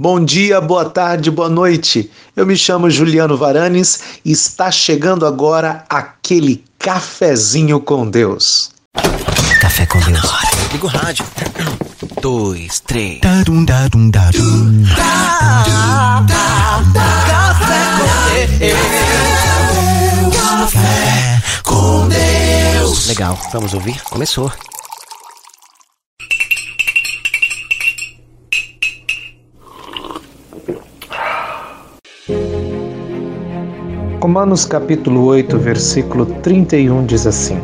[0.00, 2.08] Bom dia, boa tarde, boa noite.
[2.36, 8.70] Eu me chamo Juliano Varanes e está chegando agora aquele cafezinho com Deus.
[9.60, 10.22] Café com Deus.
[10.70, 11.24] Liga o rádio.
[12.22, 13.18] Dois, três.
[13.20, 13.50] Café
[18.04, 18.78] com Deus.
[20.30, 23.08] Café com Deus.
[23.08, 24.00] Legal, vamos ouvir?
[24.04, 24.52] Começou.
[34.20, 37.60] Romanos capítulo 8, versículo 31 diz assim: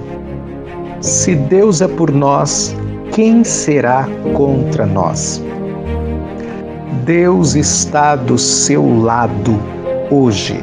[1.00, 2.76] Se Deus é por nós,
[3.10, 5.42] quem será contra nós?
[7.04, 9.58] Deus está do seu lado
[10.12, 10.60] hoje.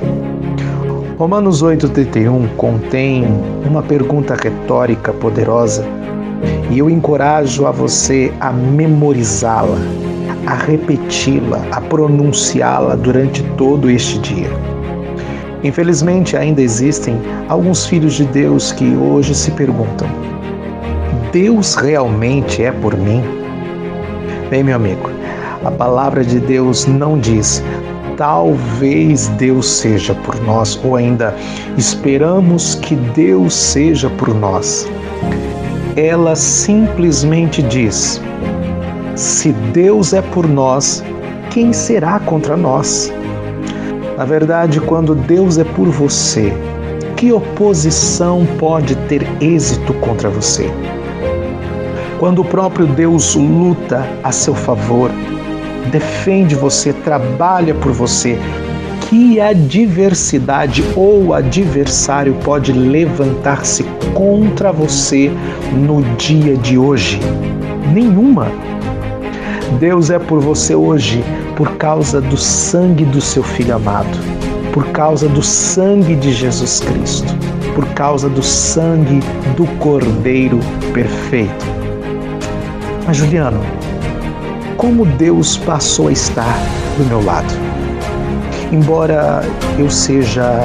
[1.18, 3.26] Romanos 8,31 contém
[3.70, 5.86] uma pergunta retórica poderosa
[6.70, 9.78] e eu encorajo a você a memorizá-la,
[10.48, 14.71] a repeti-la, a pronunciá-la durante todo este dia.
[15.64, 20.08] Infelizmente, ainda existem alguns filhos de Deus que hoje se perguntam:
[21.32, 23.24] Deus realmente é por mim?
[24.50, 25.10] Bem, meu amigo,
[25.64, 27.64] a palavra de Deus não diz
[28.22, 31.36] talvez Deus seja por nós ou ainda
[31.76, 34.88] esperamos que Deus seja por nós.
[35.96, 38.22] Ela simplesmente diz:
[39.16, 41.04] se Deus é por nós,
[41.50, 43.12] quem será contra nós?
[44.22, 46.54] Na verdade, quando Deus é por você,
[47.18, 50.72] que oposição pode ter êxito contra você?
[52.20, 55.10] Quando o próprio Deus luta a seu favor,
[55.90, 58.38] defende você, trabalha por você,
[59.10, 63.84] que adversidade ou adversário pode levantar-se
[64.14, 65.32] contra você
[65.74, 67.20] no dia de hoje?
[67.92, 68.52] Nenhuma.
[69.80, 71.24] Deus é por você hoje
[71.56, 74.18] por causa do sangue do seu filho amado,
[74.74, 77.34] por causa do sangue de Jesus Cristo,
[77.74, 79.20] por causa do sangue
[79.56, 80.60] do Cordeiro
[80.94, 81.66] perfeito.
[83.08, 83.62] Mas Juliano,
[84.78, 86.58] como Deus passou a estar
[86.98, 87.54] do meu lado?
[88.72, 89.42] Embora
[89.78, 90.62] eu seja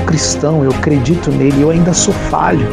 [0.00, 2.66] um cristão, eu acredito nele, eu ainda sou falho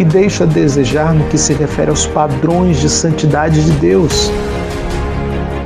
[0.00, 4.32] e deixo a desejar no que se refere aos padrões de santidade de Deus.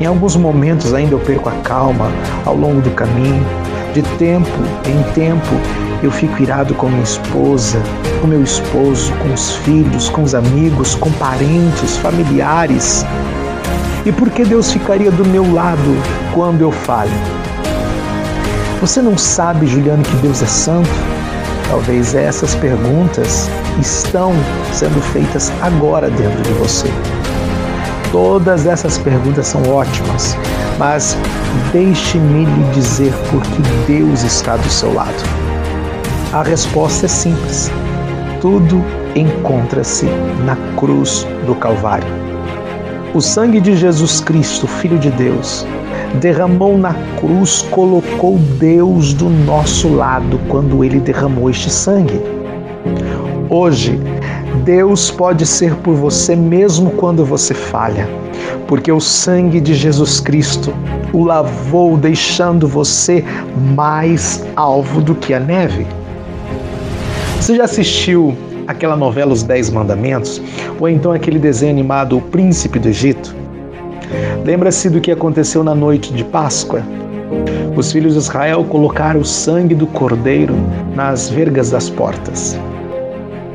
[0.00, 2.10] Em alguns momentos ainda eu perco a calma
[2.44, 3.46] ao longo do caminho.
[3.94, 4.50] De tempo
[4.88, 5.54] em tempo
[6.02, 7.80] eu fico irado com minha esposa,
[8.20, 13.06] com meu esposo, com os filhos, com os amigos, com parentes, familiares.
[14.04, 15.96] E por que Deus ficaria do meu lado
[16.34, 17.12] quando eu falho?
[18.80, 21.13] Você não sabe, Juliano, que Deus é santo?
[21.74, 24.32] Talvez essas perguntas estão
[24.72, 26.86] sendo feitas agora dentro de você.
[28.12, 30.36] Todas essas perguntas são ótimas,
[30.78, 31.18] mas
[31.72, 35.20] deixe-me lhe dizer por que Deus está do seu lado.
[36.32, 37.68] A resposta é simples.
[38.40, 38.80] Tudo
[39.16, 40.06] encontra-se
[40.44, 42.06] na cruz do Calvário.
[43.12, 45.66] O sangue de Jesus Cristo, Filho de Deus,
[46.20, 52.20] derramou na cruz, colocou Deus do nosso lado quando ele derramou este sangue.
[53.50, 54.00] Hoje,
[54.64, 58.08] Deus pode ser por você mesmo quando você falha,
[58.66, 60.72] porque o sangue de Jesus Cristo
[61.12, 63.24] o lavou, deixando você
[63.74, 65.86] mais alvo do que a neve.
[67.40, 68.36] Você já assistiu
[68.66, 70.40] aquela novela Os Dez Mandamentos?
[70.80, 73.43] Ou então aquele desenho animado O Príncipe do Egito?
[74.44, 76.82] Lembra-se do que aconteceu na noite de Páscoa?
[77.76, 80.54] Os filhos de Israel colocaram o sangue do cordeiro
[80.94, 82.58] nas vergas das portas.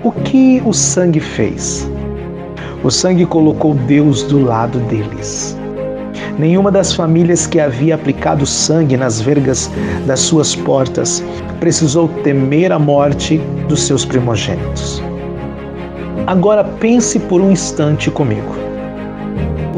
[0.04, 1.90] O que o sangue fez?
[2.84, 5.58] O sangue colocou Deus do lado deles.
[6.38, 9.70] Nenhuma das famílias que havia aplicado sangue nas vergas
[10.08, 11.22] das suas portas
[11.60, 13.38] precisou temer a morte
[13.68, 15.04] dos seus primogênitos.
[16.26, 18.56] Agora pense por um instante comigo.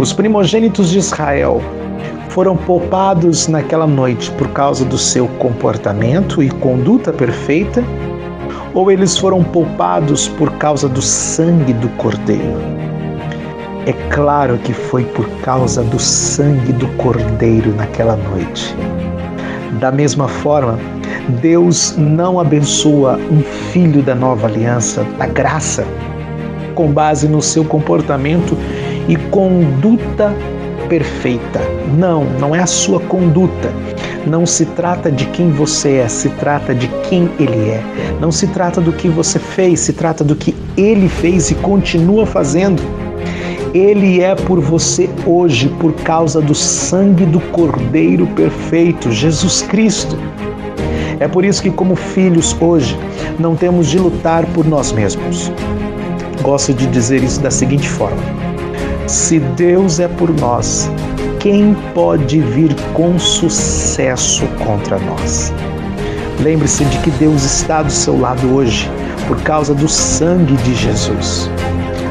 [0.02, 1.62] Os primogênitos de Israel
[2.30, 7.84] foram poupados naquela noite por causa do seu comportamento e conduta perfeita
[8.74, 12.58] ou eles foram poupados por causa do sangue do Cordeiro?
[13.86, 18.76] É claro que foi por causa do sangue do Cordeiro naquela noite.
[19.80, 20.80] Da mesma forma,
[21.44, 25.86] Deus não abençoa um filho da nova aliança, da graça,
[26.74, 28.58] com base no seu comportamento
[29.08, 30.34] e conduta
[30.88, 31.62] perfeita.
[31.98, 33.72] Não, não é a sua conduta,
[34.28, 37.82] não se trata de quem você é, se trata de quem ele é.
[38.20, 42.26] Não se trata do que você fez, se trata do que ele fez e continua
[42.26, 42.82] fazendo.
[43.74, 50.18] Ele é por você hoje por causa do sangue do Cordeiro perfeito, Jesus Cristo.
[51.22, 52.98] É por isso que, como filhos hoje,
[53.40, 55.52] não temos de lutar por nós mesmos.
[56.42, 58.22] Gosto de dizer isso da seguinte forma:
[59.12, 60.90] se Deus é por nós,
[61.42, 65.54] quem pode vir com sucesso contra nós?
[66.40, 68.90] Lembre-se de que Deus está do seu lado hoje
[69.28, 71.50] por causa do sangue de Jesus.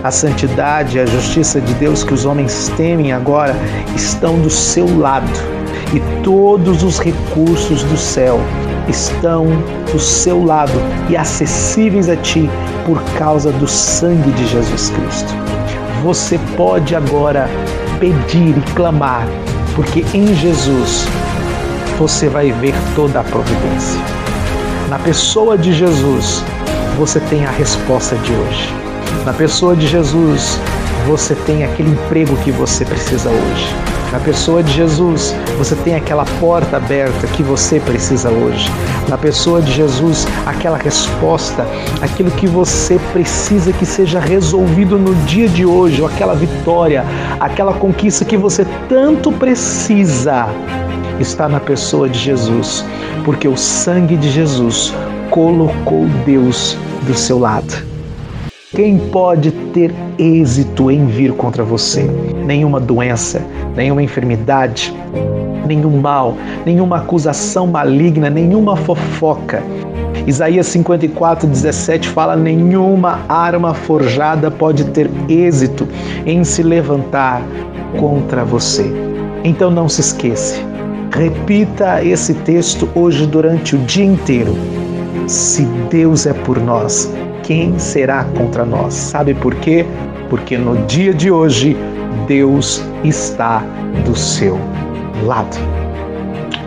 [0.04, 3.56] A santidade e a justiça de Deus que os homens temem agora
[3.96, 5.30] estão do seu lado
[5.94, 8.38] e todos os recursos do céu
[8.88, 9.46] estão
[9.90, 12.48] do seu lado e acessíveis a ti
[12.84, 15.49] por causa do sangue de Jesus Cristo.
[16.02, 17.46] Você pode agora
[17.98, 19.26] pedir e clamar,
[19.74, 21.04] porque em Jesus
[21.98, 24.00] você vai ver toda a providência.
[24.88, 26.42] Na pessoa de Jesus,
[26.96, 28.74] você tem a resposta de hoje.
[29.26, 30.58] Na pessoa de Jesus,
[31.06, 33.76] você tem aquele emprego que você precisa hoje.
[34.12, 38.68] Na pessoa de Jesus, você tem aquela porta aberta que você precisa hoje.
[39.08, 41.64] Na pessoa de Jesus, aquela resposta,
[42.02, 47.04] aquilo que você precisa que seja resolvido no dia de hoje, ou aquela vitória,
[47.38, 50.48] aquela conquista que você tanto precisa,
[51.20, 52.84] está na pessoa de Jesus,
[53.24, 54.92] porque o sangue de Jesus
[55.30, 56.76] colocou Deus
[57.06, 57.89] do seu lado.
[58.72, 62.04] Quem pode ter êxito em vir contra você?
[62.46, 63.42] Nenhuma doença,
[63.74, 64.94] nenhuma enfermidade,
[65.66, 69.60] nenhum mal, nenhuma acusação maligna, nenhuma fofoca.
[70.24, 75.88] Isaías 54, 17 fala: nenhuma arma forjada pode ter êxito
[76.24, 77.42] em se levantar
[77.98, 78.88] contra você.
[79.42, 80.62] Então não se esqueça.
[81.12, 84.56] Repita esse texto hoje durante o dia inteiro.
[85.26, 87.12] Se Deus é por nós,
[87.50, 88.94] quem será contra nós?
[88.94, 89.84] Sabe por quê?
[90.28, 91.76] Porque no dia de hoje
[92.28, 93.60] Deus está
[94.04, 94.56] do seu
[95.24, 95.56] lado.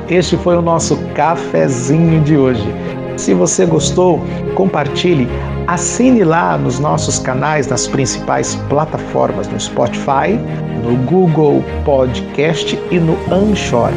[0.10, 2.68] Este foi o nosso cafezinho de hoje.
[3.16, 4.20] Se você gostou,
[4.56, 5.26] compartilhe,
[5.68, 10.38] assine lá nos nossos canais nas principais plataformas, no Spotify,
[10.84, 13.92] no Google Podcast e no Anchor.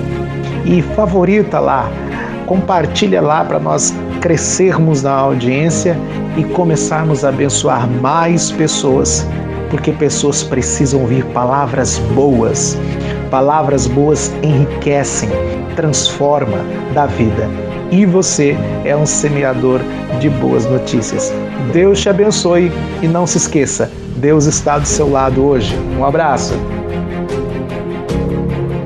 [0.64, 1.90] E favorita lá,
[2.46, 3.92] compartilha lá para nós
[4.26, 5.96] crescermos na audiência
[6.36, 9.24] e começarmos a abençoar mais pessoas,
[9.70, 12.76] porque pessoas precisam ouvir palavras boas.
[13.30, 15.28] Palavras boas enriquecem,
[15.76, 16.58] transforma
[16.92, 17.48] da vida.
[17.92, 19.78] E você é um semeador
[20.18, 21.32] de boas notícias.
[21.72, 25.78] Deus te abençoe e não se esqueça, Deus está do seu lado hoje.
[25.96, 26.54] Um abraço.